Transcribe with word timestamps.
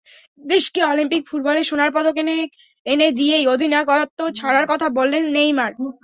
দেশকে 0.41 0.79
অলিম্পিক 0.83 1.21
ফুটবলের 1.29 1.67
সোনার 1.69 1.91
পদক 1.93 2.15
এনে 2.85 3.07
দিয়েই 3.11 3.45
অধিনায়কত্ব 3.47 4.19
ছাড়ার 4.37 4.65
কথা 4.71 4.87
বললেন 4.97 5.23
নেইমার। 5.35 5.71